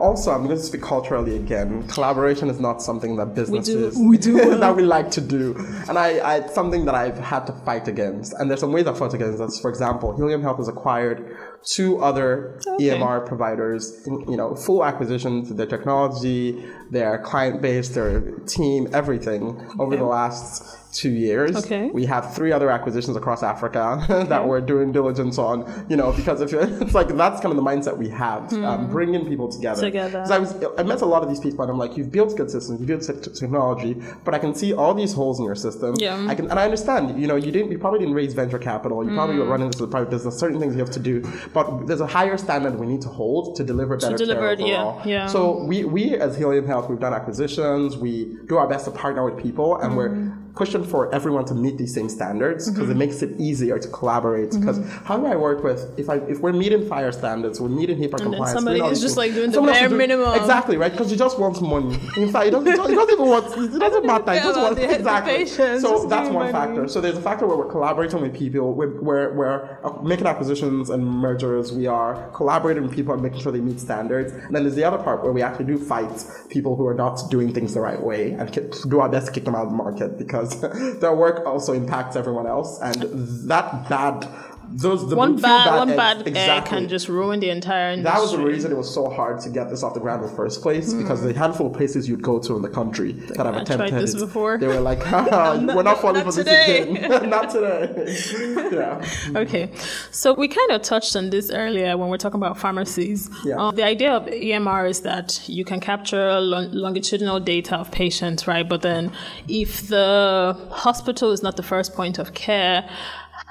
[0.00, 1.86] also, I'm going to speak culturally again.
[1.88, 5.54] Collaboration is not something that businesses we do that we like to do,
[5.88, 8.32] and I, I it's something that I've had to fight against.
[8.34, 9.60] And there's some ways I fought against this.
[9.60, 12.88] For example, Helium Health has acquired two other Okay.
[12.90, 14.02] EMR providers.
[14.06, 20.04] You know, full acquisitions, of their technology, their client base, their team, everything over the
[20.04, 21.56] last two years.
[21.56, 21.90] Okay.
[21.90, 26.40] We have three other acquisitions across Africa that we're doing diligence on, you know, because
[26.40, 29.80] if you're, it's like that's kind of the mindset we have, um, bringing people together.
[29.82, 30.24] Together.
[30.28, 32.50] I was, I met a lot of these people and I'm like, you've built good
[32.50, 35.94] systems, you've built te- technology, but I can see all these holes in your system.
[35.98, 36.26] Yeah.
[36.28, 39.04] I can, and I understand, you know, you didn't, you probably didn't raise venture capital,
[39.04, 39.50] you probably were Mm.
[39.50, 41.22] running this as a private business, certain things you have to do,
[41.54, 44.60] but there's a higher standard we need to hold to deliver better deliver care it,
[44.60, 45.26] yeah, yeah.
[45.26, 49.24] So we, we as Helium Health, we've done acquisitions, we do our best to partner
[49.24, 52.92] with people, and we're pushing for everyone to meet these same standards because Mm-hmm.
[52.92, 54.50] it makes it easier to collaborate.
[54.50, 57.98] Because how do I work with if I if we're meeting FHIR standards, we're meeting
[57.98, 58.52] HIPAA then compliance.
[58.52, 60.34] somebody is just, like, doing the bare doing- minimum.
[60.34, 61.94] Exactly right because you just want money.
[62.16, 63.46] In fact, you don't, he doesn't even want.
[63.46, 64.34] It doesn't matter.
[64.34, 65.32] You just want wants the- the exactly.
[65.36, 66.52] patients, so that's one money.
[66.52, 66.88] factor.
[66.88, 70.90] So there's a factor where we're collaborating with people, we're, we're, we're uh, making acquisitions
[70.90, 74.32] and mergers, we are collaborating with people and making sure they meet standards.
[74.32, 77.20] And then there's the other part where we actually do fight people who are not
[77.30, 78.50] doing things the right way and
[78.88, 80.49] do our best to kick them out of the market because
[81.00, 82.80] their work also impacts everyone else.
[82.80, 83.02] And
[83.48, 84.28] that bad,
[84.72, 86.78] those, the One few bad, one eggs- bad egg exactly.
[86.78, 88.12] can just ruin the entire industry.
[88.12, 90.30] That was the reason it was so hard to get this off the ground in
[90.30, 93.38] the first place because the handful of places you'd go to in the country that
[93.38, 93.46] have.
[93.56, 94.58] I attempted tried this it, before.
[94.58, 99.04] they were like, Haha, "We're not falling not for today." this again, not today." yeah,
[99.40, 99.70] Okay,
[100.10, 103.28] so we kind of touched on this earlier when we're talking about pharmacies.
[103.44, 103.56] Yeah.
[103.56, 108.46] Um, the idea of EMR is that you can capture lon- longitudinal data of patients,
[108.46, 108.68] right?
[108.68, 109.10] But then
[109.48, 112.88] if the hospital is not the first point of care,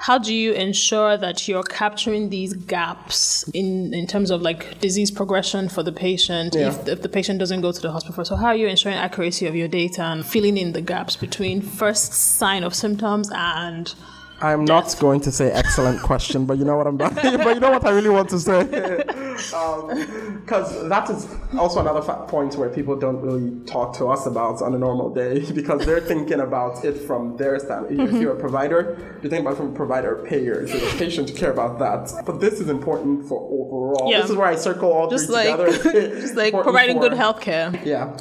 [0.00, 5.10] how do you ensure that you're capturing these gaps in, in terms of like disease
[5.10, 6.68] progression for the patient Yeah.
[6.68, 8.24] if, if the patient doesn't go to the hospital?
[8.24, 11.60] So how are you ensuring accuracy of your data and filling in the gaps between
[11.60, 13.94] first sign of symptoms and
[14.42, 17.70] I'm not going to say excellent question, but you know what I'm but you know
[17.70, 18.60] what I really want to say,
[19.54, 24.26] um, because that is also another fa- point where people don't really talk to us
[24.26, 28.00] about on a normal day because they're thinking about it from their standpoint.
[28.00, 28.20] If mm-hmm.
[28.20, 30.62] you're a provider, you think about it from a provider payer.
[30.62, 32.24] If you're a patient, you care about that.
[32.24, 34.10] But this is important for overall.
[34.10, 34.22] Yeah.
[34.22, 36.20] This is where I circle all just three like together.
[36.20, 37.78] Just like providing for- good health care.
[37.84, 38.16] Yeah.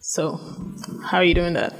[0.00, 0.40] So,
[1.04, 1.74] how are you doing that?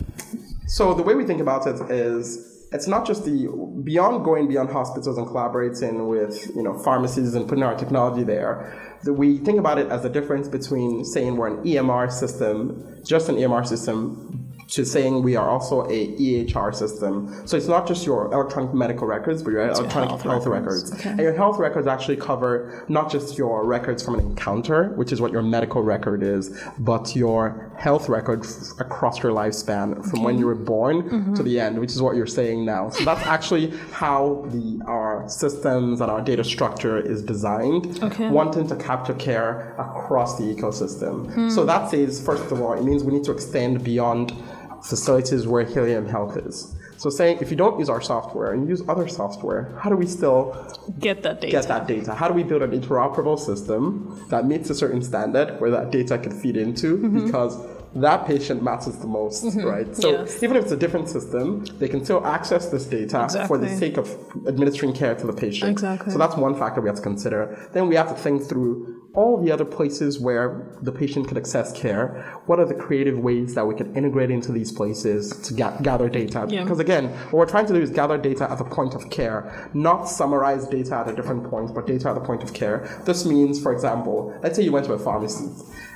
[0.71, 3.49] So the way we think about it is it's not just the
[3.83, 8.99] beyond going beyond hospitals and collaborating with you know pharmacies and putting our technology there.
[9.03, 13.29] The, we think about it as the difference between saying we're an EMR system, just
[13.29, 14.40] an EMR system,
[14.71, 17.13] to saying we are also a EHR system.
[17.47, 20.85] So it's not just your electronic medical records, but your electronic health health, records.
[20.91, 20.93] records.
[21.01, 21.11] Okay.
[21.11, 25.21] And your health records actually cover not just your records from an encounter, which is
[25.21, 30.39] what your medical record is, but your health record f- across your lifespan from when
[30.39, 31.35] you were born Mm-hmm.
[31.35, 32.91] to the end, which is what you're saying now.
[32.91, 38.29] So that's actually how the our systems and our data structure is designed, Okay.
[38.29, 41.33] wanting to capture care across the ecosystem.
[41.35, 41.49] Hmm.
[41.51, 44.33] So that says, first of all, it means we need to extend beyond
[44.83, 46.75] facilities where Helium Health is.
[46.97, 50.07] So saying if you don't use our software and use other software, how do we
[50.07, 50.53] still
[50.99, 51.51] Get that data.
[51.53, 52.15] get that data?
[52.15, 56.19] How do we build an interoperable system that meets a certain standard where that data
[56.19, 56.99] can feed into?
[56.99, 57.25] Mm-hmm.
[57.27, 57.57] Because
[57.95, 59.97] that patient matters the most, right?
[59.97, 60.43] So Yes.
[60.43, 63.97] even if it's a different system, they can still access this data for the sake
[63.97, 64.07] of
[64.47, 65.71] administering care to the patient.
[65.73, 66.13] Exactly.
[66.13, 67.69] So that's one factor we have to consider.
[67.73, 71.73] Then we have to think through all the other places where the patient could access
[71.73, 72.41] care.
[72.47, 76.09] What are the creative ways that we can integrate into these places to ga- gather
[76.09, 76.47] data?
[76.49, 76.63] Yeah.
[76.63, 79.71] Because again, what we're trying to do is gather data at the point of care,
[79.75, 83.03] not summarize data at a different point, but data at the point of care.
[83.05, 85.49] This means, for example, let's say you went to a pharmacy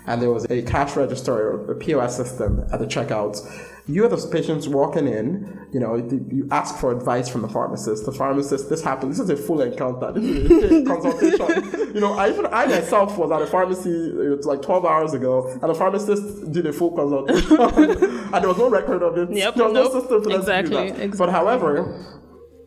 [0.06, 3.40] and there was a cash register or a POS system at the checkout.
[3.86, 8.06] You are the patients walking in, you know, you ask for advice from the pharmacist.
[8.06, 9.18] The pharmacist, this happens.
[9.18, 11.94] this is a full encounter, this is a consultation.
[11.94, 15.12] you know, I even I myself was at a pharmacy, it was like 12 hours
[15.12, 17.60] ago, and the pharmacist did a full consultation,
[18.32, 19.30] and there was no record of it.
[19.36, 19.92] Yep, there was nope.
[19.92, 20.96] no system for them Exactly, to do that.
[20.96, 21.32] But exactly.
[21.32, 22.04] however,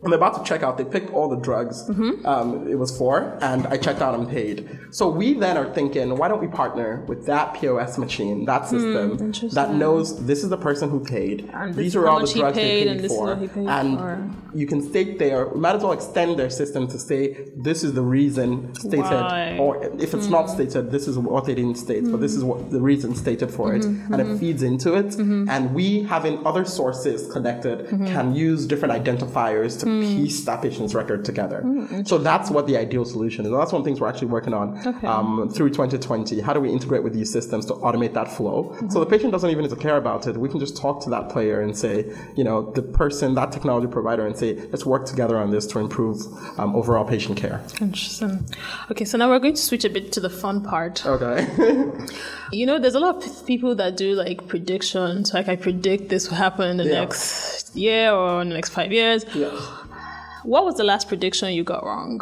[0.04, 0.78] I'm about to check out.
[0.78, 2.26] They picked all the drugs Mm-hmm.
[2.26, 4.70] um, it was for, and I checked out and paid.
[4.92, 9.32] So we then are thinking, why don't we partner with that POS machine, that system
[9.58, 11.50] that Hmm, knows this is the person who paid.
[11.54, 13.48] And These are all the drugs they paid, paid and this is for, what he
[13.48, 14.30] paid and for.
[14.54, 15.50] you can state there.
[15.56, 19.54] Might as well extend their system to say this is the reason stated, Why?
[19.56, 19.60] Hmm.
[19.62, 22.70] or if it's not stated, this is what they didn't state, but this is what
[22.72, 25.16] the reason stated for it, Mm-hmm, and it feeds into it.
[25.56, 28.08] And we, having other sources connected, Mm-hmm.
[28.08, 30.02] can use different identifiers to Hmm.
[30.02, 31.64] piece that patient's record together.
[32.06, 33.52] so that's what the ideal solution is.
[33.52, 35.08] And that's one of the things we're actually working on Okay.
[35.08, 36.42] um, through 2020.
[36.42, 38.58] How do we integrate with these systems to automate that flow?
[38.64, 38.90] Mm-hmm.
[38.90, 40.36] So the patient doesn't even need to care about it.
[40.38, 43.88] We can just talk to that player and say, you know, the person, that technology
[43.88, 46.18] provider, and say, let's work together on this to improve
[46.60, 47.62] um, overall patient care.
[47.80, 48.46] Interesting.
[48.92, 51.06] Okay, so now we're going to switch a bit to the fun part.
[51.06, 51.48] Okay.
[52.54, 55.34] You know, there's a lot of people that do like predictions.
[55.34, 57.02] Like, I predict this will happen in the Yeah.
[57.02, 59.26] next year or in the next five years.
[59.36, 59.52] yeah.
[60.48, 62.22] What was the last prediction you got wrong?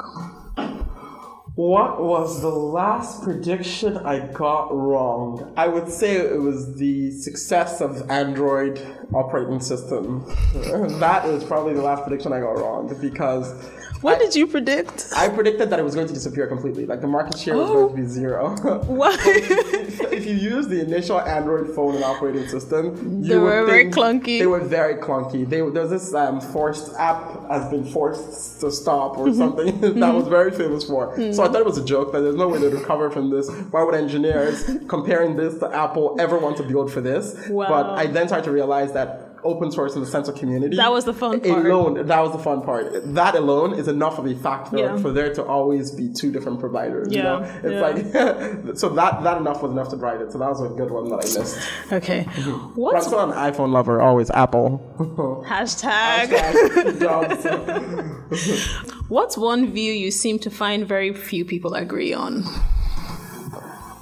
[1.56, 5.54] What was the last prediction I got wrong?
[5.56, 10.26] I would say it was the success of Android operating system.
[11.00, 13.54] that is probably the last prediction I got wrong because
[14.02, 15.08] what did you predict?
[15.16, 16.86] I predicted that it was going to disappear completely.
[16.86, 18.56] Like the market share was going to be zero.
[18.86, 19.18] Why?
[19.22, 24.40] if you use the initial Android phone and operating system, they were very clunky.
[24.40, 25.50] They were very clunky.
[25.50, 29.38] They, there's this um, forced app has been forced to stop or mm-hmm.
[29.38, 30.18] something that mm-hmm.
[30.18, 31.18] was very famous for.
[31.18, 31.34] Mm.
[31.34, 33.50] So I thought it was a joke that there's no way to recover from this.
[33.70, 37.48] Why would engineers comparing this to Apple ever want to build for this?
[37.48, 37.70] Wow.
[37.70, 40.76] But I then started to realize that open source in the sense of community.
[40.76, 41.66] That was the fun part.
[41.66, 42.92] Alone, that was the fun part.
[43.14, 44.98] That alone is enough of a factor yeah.
[44.98, 47.08] for there to always be two different providers.
[47.12, 47.18] Yeah.
[47.18, 47.44] You know?
[47.64, 48.64] It's yeah.
[48.66, 50.32] like so that that enough was enough to drive it.
[50.32, 51.58] So that was a good one that I missed.
[51.92, 52.24] Okay.
[52.24, 52.80] Mm-hmm.
[52.80, 54.82] What's I'm still an iPhone lover, always Apple.
[55.48, 56.28] Hashtag.
[56.28, 58.16] Hashtag
[59.10, 62.44] What's one view you seem to find very few people agree on?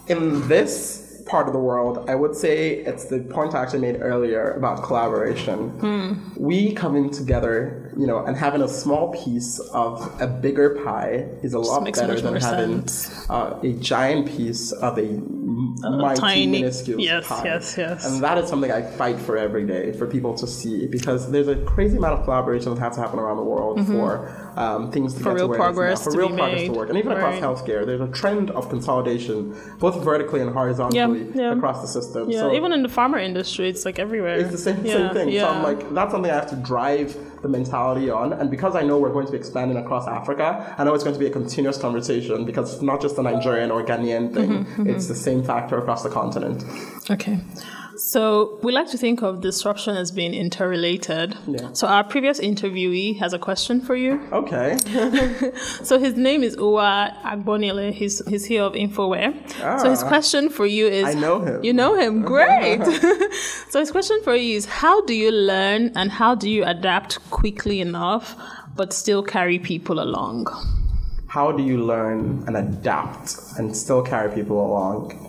[0.07, 1.02] In this
[1.33, 4.83] part of the world, I would say it's the point I actually made earlier about
[4.83, 5.69] collaboration.
[5.79, 6.13] Hmm.
[6.37, 11.53] We coming together, you know, and having a small piece of a bigger pie is
[11.53, 12.87] a Just lot better than having
[13.29, 15.21] uh, a giant piece of a
[15.89, 17.43] mighty tiny, minuscule yes, pie.
[17.45, 20.87] Yes, yes, And that is something I fight for every day for people to see
[20.87, 23.91] because there's a crazy amount of collaboration that has to happen around the world mm-hmm.
[23.91, 26.67] for um, things to for get real to where progress for to real progress made.
[26.67, 27.17] to work, and even right.
[27.17, 31.53] across healthcare, there's a trend of consolidation, both vertically and horizontally yeah, yeah.
[31.53, 32.29] across the system.
[32.29, 34.35] Yeah, so even in the pharma industry, it's like everywhere.
[34.35, 35.39] It's the same, yeah, same thing.
[35.39, 38.81] So I'm like, that's something I have to drive the mentality on, and because I
[38.81, 41.29] know we're going to be expanding across Africa, I know it's going to be a
[41.29, 44.89] continuous conversation because it's not just a Nigerian or Ghanaian thing; mm-hmm, mm-hmm.
[44.89, 46.63] it's the same factor across the continent.
[47.11, 47.39] Okay.
[48.03, 51.37] So we like to think of disruption as being interrelated.
[51.47, 51.71] Yeah.
[51.71, 54.19] So our previous interviewee has a question for you.
[54.33, 54.77] Okay.
[55.83, 57.93] so his name is Uwa Agbonile.
[57.93, 59.33] He's he's here of Infoware.
[59.61, 61.63] Ah, so his question for you is I know him.
[61.63, 62.23] You know him.
[62.35, 62.83] Great.
[63.69, 67.21] so his question for you is how do you learn and how do you adapt
[67.31, 68.35] quickly enough
[68.75, 70.47] but still carry people along?
[71.27, 75.22] How do you learn and adapt and still carry people along?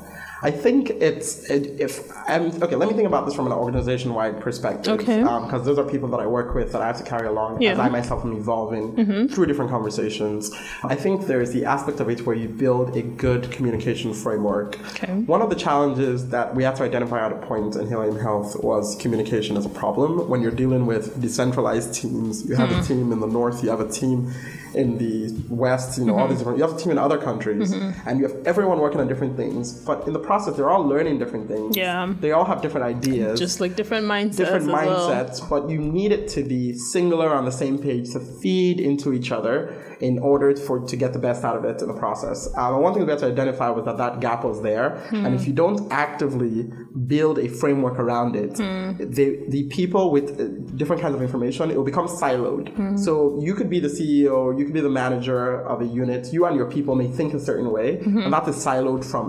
[0.44, 2.76] I think it's it, if okay.
[2.76, 5.00] Let me think about this from an organization-wide perspective.
[5.00, 5.20] Okay.
[5.20, 7.62] Because um, those are people that I work with that I have to carry along
[7.62, 7.72] yeah.
[7.72, 9.26] as I myself am evolving mm-hmm.
[9.28, 10.50] through different conversations.
[10.82, 14.78] I think there's the aspect of it where you build a good communication framework.
[14.90, 15.14] Okay.
[15.14, 18.62] One of the challenges that we had to identify at a point in Helium Health
[18.62, 20.28] was communication as a problem.
[20.28, 22.80] When you're dealing with decentralized teams, you have mm-hmm.
[22.80, 24.30] a team in the north, you have a team
[24.74, 26.22] in the West, you know, mm-hmm.
[26.22, 28.08] all these different, you have a team in other countries, mm-hmm.
[28.08, 29.72] and you have everyone working on different things.
[29.72, 31.76] But in the process, they're all learning different things.
[31.76, 32.12] Yeah.
[32.20, 33.38] They all have different ideas.
[33.38, 34.36] Just like different mindsets.
[34.36, 35.60] Different mindsets, well.
[35.60, 39.30] but you need it to be singular on the same page to feed into each
[39.30, 42.48] other in order for to get the best out of it in the process.
[42.56, 45.24] Um, one thing we had to identify was that that gap was there, hmm.
[45.24, 46.70] and if you don't actively
[47.06, 48.96] build a framework around it, hmm.
[48.98, 50.44] the the people with uh,
[50.76, 52.74] different kinds of information, it will become siloed.
[52.74, 52.96] Hmm.
[52.96, 56.46] So you could be the CEO, you could be the manager of a unit, you
[56.46, 58.18] and your people may think a certain way, mm-hmm.
[58.18, 59.24] and that is siloed from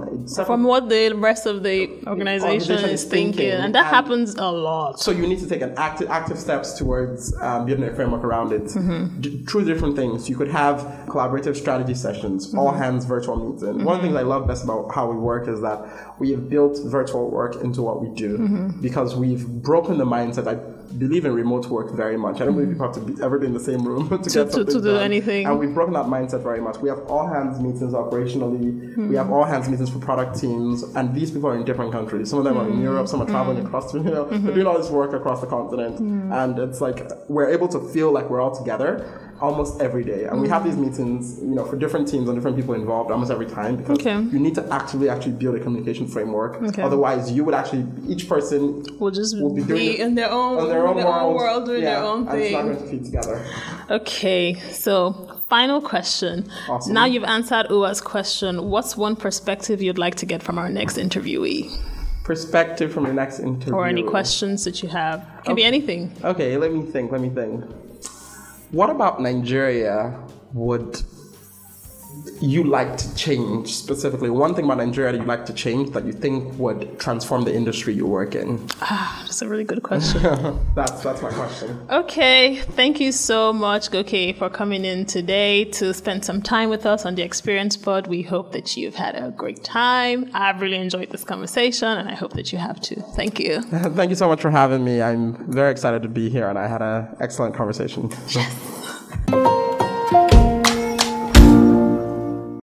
[0.45, 3.33] from what the rest of the organization, organization is thinking.
[3.33, 3.51] thinking.
[3.51, 4.99] and that and happens a lot.
[4.99, 8.51] So you need to take an active active steps towards um, building a framework around
[8.51, 9.21] it mm-hmm.
[9.21, 10.29] D- through different things.
[10.29, 12.59] You could have collaborative strategy sessions, mm-hmm.
[12.59, 13.63] all hands virtual meetings.
[13.63, 13.83] Mm-hmm.
[13.83, 16.49] One of the things I love best about how we work is that we have
[16.49, 18.81] built virtual work into what we do mm-hmm.
[18.81, 20.47] because we've broken the mindset.
[20.47, 22.41] I believe in remote work very much.
[22.41, 24.45] I don't believe people have to be, ever be in the same room to, to
[24.45, 25.45] to, to do anything.
[25.45, 26.77] And we've broken that mindset very much.
[26.77, 28.63] We have all hands meetings operationally.
[28.63, 29.09] Mm-hmm.
[29.09, 32.29] We have all hands meetings for product teams, and these people are in different countries.
[32.29, 32.83] Some of them are in mm-hmm.
[32.83, 33.07] Europe.
[33.07, 33.67] Some are traveling mm-hmm.
[33.67, 33.93] across.
[33.93, 37.67] You know, they're doing all this work across the continent, and it's like we're able
[37.69, 40.23] to feel like we're all together almost every day.
[40.23, 40.41] And mm-hmm.
[40.41, 43.45] we have these meetings, you know, for different teams and different people involved almost every
[43.45, 44.15] time because okay.
[44.15, 46.61] you need to actively actually build a communication framework.
[46.61, 46.81] Okay.
[46.81, 50.69] Otherwise, you would actually each person will just will be, be in their own in
[50.69, 52.41] their own, their world, own world doing yeah, their own and thing.
[52.41, 53.45] it's not going to feed together.
[53.89, 56.49] Okay, so final question.
[56.69, 56.93] Awesome.
[56.93, 58.69] Now you've answered Uwa's question.
[58.69, 61.77] What's one perspective you'd like to get from our next interviewee?
[62.23, 63.73] Perspective from the next interview.
[63.73, 65.21] Or any questions that you have.
[65.43, 65.53] Can okay.
[65.53, 66.11] be anything.
[66.23, 67.11] Okay, let me think.
[67.11, 67.63] Let me think.
[68.71, 70.19] What about Nigeria
[70.53, 71.01] would
[72.41, 74.29] you like to change specifically?
[74.29, 77.53] One thing about Nigeria that you like to change that you think would transform the
[77.53, 78.67] industry you work in?
[78.81, 80.21] Ah, that's a really good question.
[80.75, 81.79] that's that's my question.
[81.89, 86.85] Okay, thank you so much, Goke, for coming in today to spend some time with
[86.85, 88.07] us on the Experience Pod.
[88.07, 90.29] We hope that you've had a great time.
[90.33, 93.03] I've really enjoyed this conversation, and I hope that you have too.
[93.15, 93.61] Thank you.
[93.61, 95.01] thank you so much for having me.
[95.01, 98.11] I'm very excited to be here, and I had an excellent conversation.
[98.29, 99.71] Yes.